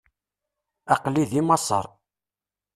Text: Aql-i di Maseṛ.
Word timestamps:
Aql-i 0.93 1.23
di 1.31 1.41
Maseṛ. 1.47 1.85